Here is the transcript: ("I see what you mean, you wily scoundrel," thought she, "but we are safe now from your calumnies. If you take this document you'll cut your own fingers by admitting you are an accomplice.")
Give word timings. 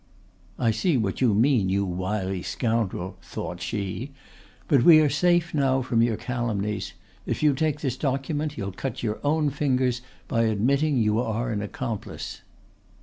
("I 0.57 0.71
see 0.71 0.97
what 0.97 1.21
you 1.21 1.35
mean, 1.35 1.69
you 1.69 1.85
wily 1.85 2.41
scoundrel," 2.41 3.17
thought 3.21 3.61
she, 3.61 4.09
"but 4.67 4.81
we 4.81 4.99
are 4.99 5.11
safe 5.11 5.53
now 5.53 5.83
from 5.83 6.01
your 6.01 6.17
calumnies. 6.17 6.93
If 7.27 7.43
you 7.43 7.53
take 7.53 7.81
this 7.81 7.97
document 7.97 8.57
you'll 8.57 8.71
cut 8.71 9.03
your 9.03 9.19
own 9.23 9.51
fingers 9.51 10.01
by 10.27 10.45
admitting 10.45 10.97
you 10.97 11.19
are 11.19 11.51
an 11.51 11.61
accomplice.") 11.61 12.41